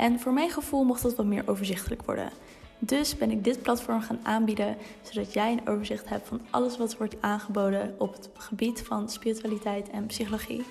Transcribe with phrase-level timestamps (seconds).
[0.00, 2.30] En voor mijn gevoel mocht dat wat meer overzichtelijk worden.
[2.78, 6.96] Dus ben ik dit platform gaan aanbieden, zodat jij een overzicht hebt van alles wat
[6.96, 10.62] wordt aangeboden op het gebied van spiritualiteit en psychologie.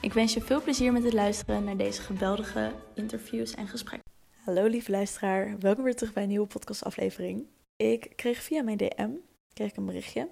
[0.00, 4.10] Ik wens je veel plezier met het luisteren naar deze geweldige interviews en gesprekken.
[4.44, 7.46] Hallo lieve luisteraar, welkom weer terug bij een nieuwe podcastaflevering.
[7.76, 9.10] Ik kreeg via mijn DM
[9.52, 10.28] kreeg ik een berichtje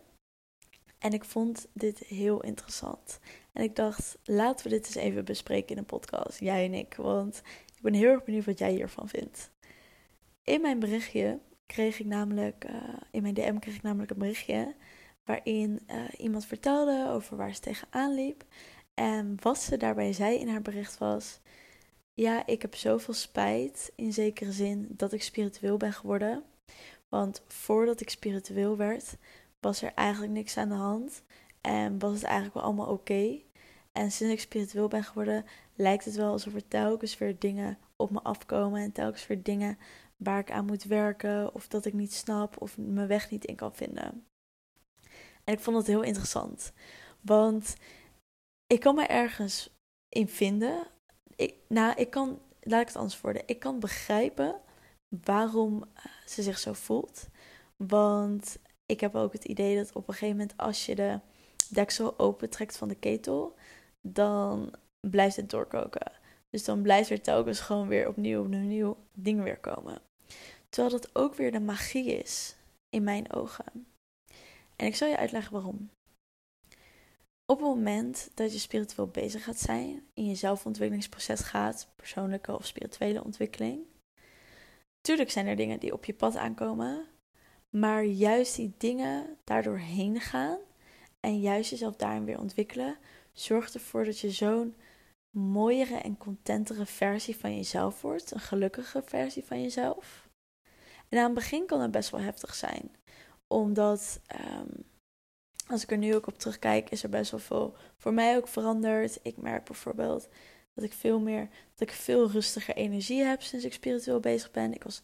[0.99, 3.19] en ik vond dit heel interessant.
[3.53, 6.95] En ik dacht, laten we dit eens even bespreken in een podcast, jij en ik,
[6.95, 7.43] want
[7.79, 9.51] ik ben heel erg benieuwd wat jij hiervan vindt.
[10.43, 12.75] In mijn berichtje kreeg ik namelijk, uh,
[13.11, 14.75] in mijn DM kreeg ik namelijk een berichtje
[15.25, 18.45] waarin uh, iemand vertelde over waar ze tegenaan liep.
[18.95, 21.41] En wat ze daarbij zei in haar bericht was:
[22.15, 26.45] Ja, ik heb zoveel spijt in zekere zin dat ik spiritueel ben geworden.
[27.09, 29.17] Want voordat ik spiritueel werd,
[29.61, 31.23] was er eigenlijk niks aan de hand.
[31.61, 33.41] En was het eigenlijk wel allemaal oké.
[33.93, 35.45] En sinds ik spiritueel ben geworden,
[35.75, 38.83] lijkt het wel alsof er telkens weer dingen op me afkomen.
[38.83, 39.79] En telkens weer dingen
[40.17, 41.55] waar ik aan moet werken.
[41.55, 44.27] Of dat ik niet snap of mijn weg niet in kan vinden.
[45.45, 46.73] En ik vond het heel interessant.
[47.21, 47.75] Want
[48.67, 49.71] ik kan me ergens
[50.09, 50.87] in vinden.
[51.37, 53.43] Ik, nou, ik kan, laat ik het anders worden.
[53.47, 54.61] Ik kan begrijpen
[55.09, 57.29] waarom eh, ze zich zo voelt.
[57.77, 61.21] Want ik heb ook het idee dat op een gegeven moment als je de
[61.69, 63.57] deksel opentrekt van de ketel,
[64.13, 66.13] dan blijft het doorkoken.
[66.51, 70.01] Dus dan blijft er telkens gewoon weer opnieuw een nieuw ding weer komen.
[70.69, 72.57] Terwijl dat ook weer de magie is,
[72.91, 73.87] in mijn ogen.
[74.77, 75.91] En ik zal je uitleggen waarom.
[77.47, 82.67] Op het moment dat je spiritueel bezig gaat zijn, in je zelfontwikkelingsproces gaat, persoonlijke of
[82.67, 83.81] spirituele ontwikkeling.
[85.01, 87.07] Tuurlijk zijn er dingen die op je pad aankomen,
[87.77, 90.59] maar juist die dingen daardoor heen gaan
[91.21, 92.99] en juist jezelf daarin weer ontwikkelen,
[93.33, 94.77] zorgt ervoor dat je zo'n
[95.31, 98.31] mooiere en contentere versie van jezelf wordt.
[98.31, 100.29] Een gelukkige versie van jezelf.
[101.09, 102.91] En aan het begin kan het best wel heftig zijn.
[103.47, 104.85] Omdat, um,
[105.67, 108.49] als ik er nu ook op terugkijk, is er best wel veel voor mij ook
[108.49, 109.19] veranderd.
[109.23, 110.29] Ik merk bijvoorbeeld
[110.75, 114.75] dat ik veel meer, dat ik veel rustiger energie heb sinds ik spiritueel bezig ben.
[114.75, 115.03] Ik was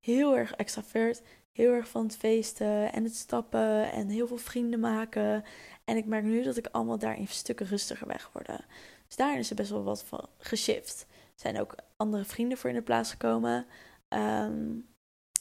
[0.00, 4.80] heel erg extravert, heel erg van het feesten en het stappen en heel veel vrienden
[4.80, 5.44] maken.
[5.84, 8.64] En ik merk nu dat ik allemaal daarin stukken rustiger weg worden.
[9.06, 11.06] Dus daarin is er best wel wat van geshift.
[11.10, 13.66] Er zijn ook andere vrienden voor in de plaats gekomen.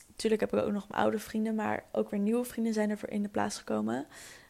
[0.08, 2.98] Natuurlijk heb ik ook nog mijn oude vrienden, maar ook weer nieuwe vrienden zijn er
[2.98, 4.08] voor in de plaats gekomen.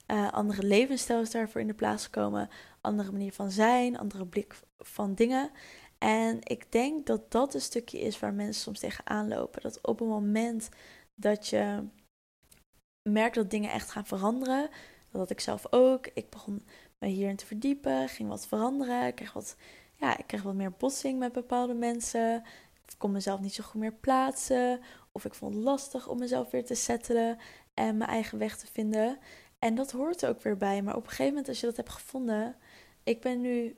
[0.08, 2.50] Uh, andere levensstijl is daarvoor in de plaats gekomen.
[2.82, 5.52] Andere manier van zijn, andere blik van dingen.
[5.98, 9.62] En ik denk dat dat een stukje is waar mensen soms tegenaan lopen.
[9.62, 10.70] Dat op een moment
[11.22, 11.88] dat je
[13.10, 14.70] merkt dat dingen echt gaan veranderen.
[15.12, 16.08] Dat had ik zelf ook.
[16.14, 16.66] Ik begon
[17.00, 19.08] me hierin te verdiepen, ging wat veranderen.
[19.08, 19.56] Ik kreeg wat,
[19.96, 22.44] ja, ik kreeg wat meer botsing met bepaalde mensen.
[22.86, 24.80] Ik kon mezelf niet zo goed meer plaatsen.
[25.12, 27.38] Of ik vond het lastig om mezelf weer te settelen
[27.74, 29.18] en mijn eigen weg te vinden.
[29.60, 30.82] En dat hoort er ook weer bij.
[30.82, 32.56] Maar op een gegeven moment, als je dat hebt gevonden,
[33.04, 33.76] ik ben nu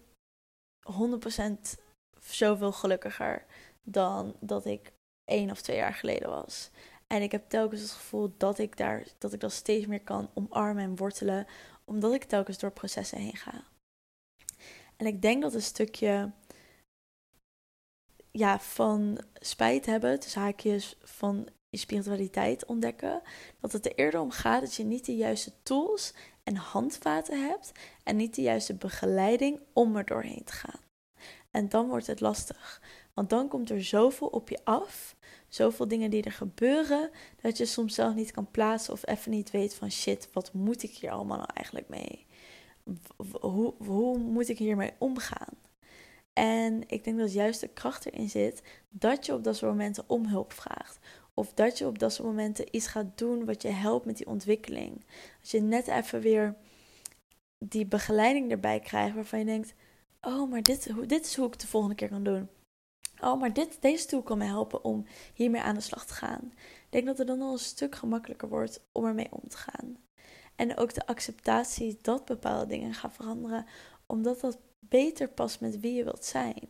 [0.91, 1.79] 100%
[2.19, 3.45] zoveel gelukkiger
[3.83, 4.93] dan dat ik
[5.25, 6.71] één of twee jaar geleden was.
[7.13, 10.29] En ik heb telkens het gevoel dat ik, daar, dat ik dat steeds meer kan
[10.33, 11.47] omarmen en wortelen,
[11.85, 13.63] omdat ik telkens door processen heen ga.
[14.95, 16.31] En ik denk dat een stukje
[18.31, 23.21] ja, van spijt hebben, dus haakjes van je spiritualiteit ontdekken,
[23.59, 26.13] dat het er eerder om gaat dat je niet de juiste tools
[26.43, 27.71] en handvaten hebt
[28.03, 30.79] en niet de juiste begeleiding om er doorheen te gaan.
[31.51, 32.81] En dan wordt het lastig,
[33.13, 35.15] want dan komt er zoveel op je af
[35.47, 37.09] zoveel dingen die er gebeuren,
[37.41, 40.83] dat je soms zelf niet kan plaatsen of even niet weet van shit, wat moet
[40.83, 42.25] ik hier allemaal nou eigenlijk mee?
[43.39, 45.61] Hoe, hoe moet ik hiermee omgaan?
[46.33, 50.03] En ik denk dat juist de kracht erin zit dat je op dat soort momenten
[50.07, 50.99] om hulp vraagt.
[51.33, 54.27] Of dat je op dat soort momenten iets gaat doen wat je helpt met die
[54.27, 55.05] ontwikkeling.
[55.41, 56.55] Als je net even weer
[57.57, 59.73] die begeleiding erbij krijgt waarvan je denkt:
[60.21, 62.49] Oh, maar dit, dit is hoe ik het de volgende keer kan doen
[63.25, 66.51] oh, maar dit, deze tool kan mij helpen om hiermee aan de slag te gaan.
[66.53, 69.97] Ik denk dat het dan al een stuk gemakkelijker wordt om ermee om te gaan.
[70.55, 73.65] En ook de acceptatie dat bepaalde dingen gaan veranderen,
[74.05, 76.69] omdat dat beter past met wie je wilt zijn.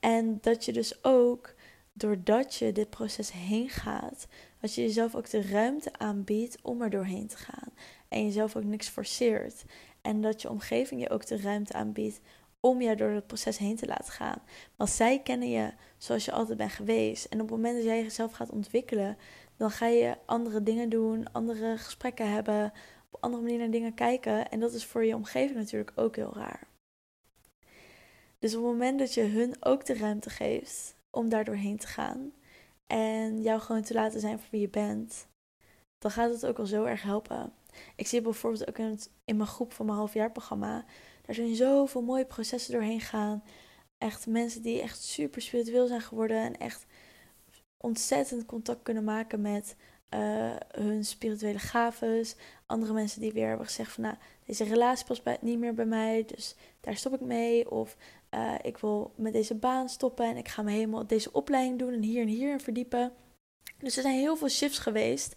[0.00, 1.54] En dat je dus ook
[1.92, 4.26] doordat je dit proces heen gaat,
[4.60, 7.72] dat je jezelf ook de ruimte aanbiedt om er doorheen te gaan.
[8.08, 9.64] En jezelf ook niks forceert.
[10.02, 12.20] En dat je omgeving je ook de ruimte aanbiedt
[12.60, 14.42] om je door het proces heen te laten gaan.
[14.76, 17.24] Want zij kennen je zoals je altijd bent geweest.
[17.24, 19.16] En op het moment dat jij jezelf gaat ontwikkelen,
[19.56, 22.72] dan ga je andere dingen doen, andere gesprekken hebben,
[23.10, 24.50] op andere manier naar dingen kijken.
[24.50, 26.68] En dat is voor je omgeving natuurlijk ook heel raar.
[28.38, 31.86] Dus op het moment dat je hun ook de ruimte geeft om daar doorheen te
[31.86, 32.32] gaan
[32.86, 35.26] en jou gewoon te laten zijn voor wie je bent,
[35.98, 37.52] dan gaat het ook al zo erg helpen.
[37.96, 40.84] Ik zie bijvoorbeeld ook in, in mijn groep van mijn halfjaarprogramma,
[41.22, 43.44] daar zijn zoveel mooie processen doorheen gaan.
[43.98, 46.86] Echt mensen die echt super spiritueel zijn geworden en echt
[47.76, 49.76] ontzettend contact kunnen maken met
[50.14, 52.36] uh, hun spirituele gaves.
[52.66, 56.24] Andere mensen die weer hebben gezegd van nou, deze relatie past niet meer bij mij,
[56.26, 57.70] dus daar stop ik mee.
[57.70, 57.96] Of
[58.34, 61.92] uh, ik wil met deze baan stoppen en ik ga me helemaal deze opleiding doen
[61.92, 63.12] en hier en hier verdiepen.
[63.78, 65.34] Dus er zijn heel veel shifts geweest.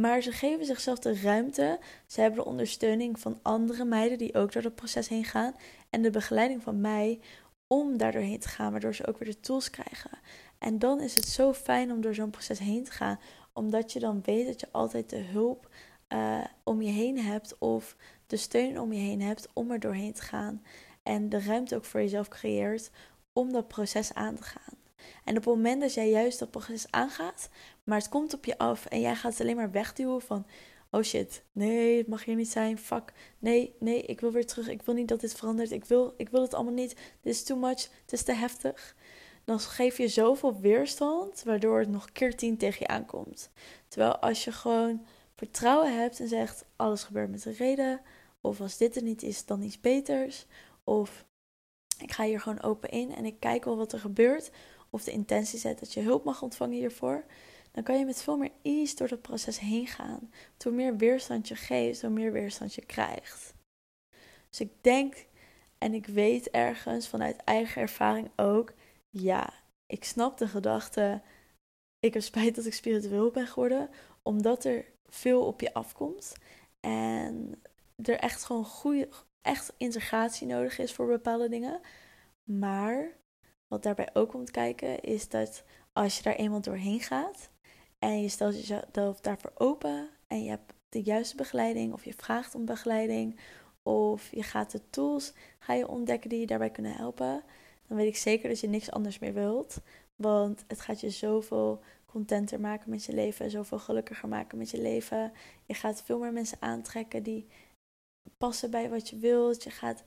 [0.00, 1.78] Maar ze geven zichzelf de ruimte.
[2.06, 5.54] Ze hebben de ondersteuning van andere meiden die ook door het proces heen gaan.
[5.90, 7.20] En de begeleiding van mij
[7.66, 10.10] om daar doorheen te gaan, waardoor ze ook weer de tools krijgen.
[10.58, 13.20] En dan is het zo fijn om door zo'n proces heen te gaan,
[13.52, 15.68] omdat je dan weet dat je altijd de hulp
[16.08, 17.96] uh, om je heen hebt of
[18.26, 20.62] de steun om je heen hebt om er doorheen te gaan.
[21.02, 22.90] En de ruimte ook voor jezelf creëert
[23.32, 24.85] om dat proces aan te gaan.
[25.24, 27.48] En op het moment dat jij juist dat proces aangaat,
[27.84, 30.46] maar het komt op je af en jij gaat het alleen maar wegduwen van,
[30.90, 34.68] oh shit, nee, het mag hier niet zijn, fuck, nee, nee, ik wil weer terug,
[34.68, 37.42] ik wil niet dat dit verandert, ik wil, ik wil het allemaal niet, dit is
[37.42, 38.96] too much, het is te heftig.
[39.44, 43.50] Dan geef je zoveel weerstand, waardoor het nog keer tien tegen je aankomt.
[43.88, 48.00] Terwijl als je gewoon vertrouwen hebt en zegt, alles gebeurt met een reden,
[48.40, 50.46] of als dit er niet is, dan iets beters,
[50.84, 51.24] of
[51.98, 54.50] ik ga hier gewoon open in en ik kijk wel wat er gebeurt,
[54.96, 57.24] of de intentie zet dat je hulp mag ontvangen hiervoor,
[57.72, 60.30] dan kan je met veel meer ease door dat proces heen gaan.
[60.62, 63.54] Hoe meer weerstand je geeft, hoe meer weerstand je krijgt.
[64.48, 65.26] Dus ik denk
[65.78, 68.72] en ik weet ergens vanuit eigen ervaring ook,
[69.10, 69.52] ja,
[69.86, 71.22] ik snap de gedachte,
[71.98, 73.90] ik heb spijt dat ik spiritueel ben geworden,
[74.22, 76.32] omdat er veel op je afkomt
[76.80, 77.62] en
[78.02, 79.08] er echt gewoon goede,
[79.40, 81.80] echt integratie nodig is voor bepaalde dingen.
[82.44, 83.16] Maar
[83.68, 87.50] wat daarbij ook komt kijken, is dat als je daar eenmaal doorheen gaat
[87.98, 92.54] en je stelt jezelf daarvoor open en je hebt de juiste begeleiding of je vraagt
[92.54, 93.40] om begeleiding
[93.82, 97.42] of je gaat de tools ga je ontdekken die je daarbij kunnen helpen,
[97.86, 99.80] dan weet ik zeker dat je niks anders meer wilt.
[100.16, 104.80] Want het gaat je zoveel contenter maken met je leven, zoveel gelukkiger maken met je
[104.80, 105.32] leven.
[105.64, 107.46] Je gaat veel meer mensen aantrekken die
[108.38, 109.62] passen bij wat je wilt.
[109.62, 110.04] Je gaat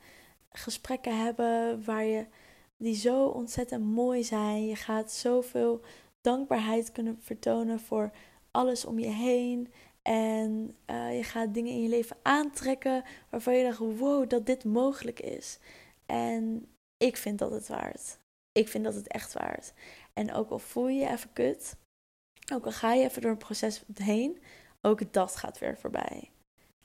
[0.51, 2.25] gesprekken hebben waar je
[2.79, 4.67] die zo ontzettend mooi zijn.
[4.67, 5.81] Je gaat zoveel
[6.21, 8.11] dankbaarheid kunnen vertonen voor
[8.51, 9.73] alles om je heen.
[10.01, 14.63] En uh, je gaat dingen in je leven aantrekken waarvan je dacht: wow, dat dit
[14.63, 15.59] mogelijk is.
[16.05, 16.67] En
[16.97, 18.17] ik vind dat het waard.
[18.51, 19.73] Ik vind dat het echt waard.
[20.13, 21.75] En ook al voel je je even kut,
[22.53, 24.41] ook al ga je even door een proces heen,
[24.81, 26.31] ook dat gaat weer voorbij.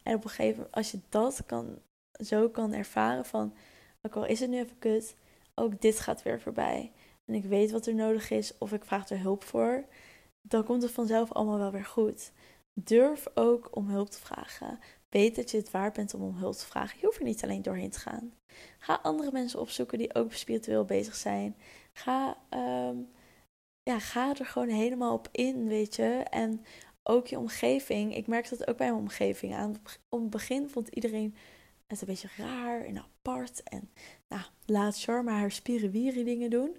[0.02, 1.78] En op een gegeven moment, als je dat kan,
[2.24, 3.54] zo kan ervaren van,
[4.02, 5.14] ook al is het nu even kut,
[5.54, 6.92] ook dit gaat weer voorbij.
[7.24, 9.84] En ik weet wat er nodig is of ik vraag er hulp voor.
[10.42, 12.32] Dan komt het vanzelf allemaal wel weer goed.
[12.72, 14.78] Durf ook om hulp te vragen.
[15.08, 16.98] Weet dat je het waard bent om om hulp te vragen.
[17.00, 18.32] Je hoeft er niet alleen doorheen te gaan.
[18.78, 21.56] Ga andere mensen opzoeken die ook spiritueel bezig zijn.
[21.92, 23.08] Ga, um,
[23.82, 26.24] ja, ga er gewoon helemaal op in, weet je.
[26.30, 26.64] En
[27.02, 28.16] ook je omgeving.
[28.16, 29.54] Ik merk dat ook bij mijn omgeving.
[29.54, 29.76] Aan
[30.10, 31.34] het begin vond iedereen
[31.86, 33.62] het een beetje raar en apart.
[33.62, 33.90] En
[34.28, 36.76] nou, laat Char haar spiriwiri dingen doen.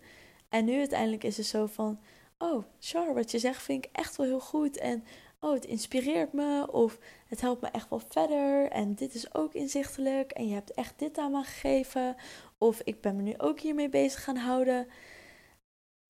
[0.49, 1.99] En nu uiteindelijk is het zo van...
[2.37, 4.77] Oh, Char, wat je zegt vind ik echt wel heel goed.
[4.77, 5.03] En
[5.39, 6.71] oh, het inspireert me.
[6.71, 8.71] Of het helpt me echt wel verder.
[8.71, 10.31] En dit is ook inzichtelijk.
[10.31, 12.15] En je hebt echt dit aan me gegeven.
[12.57, 14.87] Of ik ben me nu ook hiermee bezig gaan houden.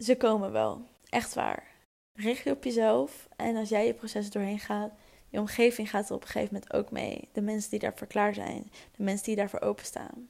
[0.04, 0.82] Ze komen wel.
[1.10, 1.74] Echt waar.
[2.14, 3.28] Richt je op jezelf.
[3.36, 4.92] En als jij je proces doorheen gaat,
[5.36, 7.30] je omgeving gaat er op een gegeven moment ook mee.
[7.32, 8.72] De mensen die daarvoor klaar zijn.
[8.98, 10.30] De mensen die daarvoor openstaan.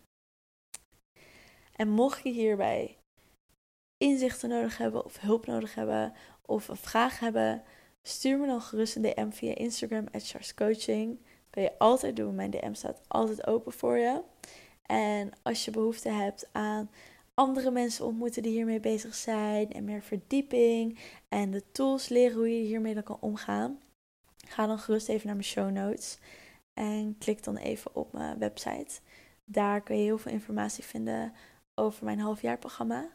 [1.75, 2.97] En mocht je hierbij
[3.97, 7.63] inzichten nodig hebben of hulp nodig hebben of een vraag hebben,
[8.01, 11.19] stuur me dan gerust een DM via Instagram at Coaching.
[11.49, 12.35] Kun je altijd doen.
[12.35, 14.21] Mijn DM staat altijd open voor je.
[14.85, 16.89] En als je behoefte hebt aan
[17.33, 22.57] andere mensen ontmoeten die hiermee bezig zijn en meer verdieping en de tools leren hoe
[22.57, 23.79] je hiermee dan kan omgaan,
[24.55, 26.17] ga dan gerust even naar mijn show notes
[26.73, 28.99] en klik dan even op mijn website.
[29.45, 31.33] Daar kun je heel veel informatie vinden
[31.73, 33.09] over mijn halfjaarprogramma.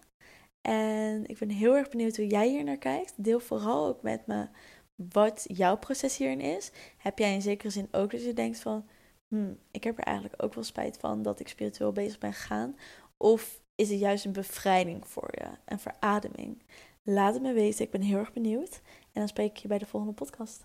[0.61, 3.13] En ik ben heel erg benieuwd hoe jij hier naar kijkt.
[3.17, 4.49] Deel vooral ook met me
[4.95, 6.71] wat jouw proces hierin is.
[6.97, 8.87] Heb jij in zekere zin ook dat je denkt van,
[9.29, 12.77] hmm, ik heb er eigenlijk ook wel spijt van dat ik spiritueel bezig ben gegaan?
[13.17, 16.63] Of is het juist een bevrijding voor je, een verademing?
[17.03, 18.81] Laat het me weten, ik ben heel erg benieuwd.
[19.13, 20.65] En dan spreek ik je bij de volgende podcast.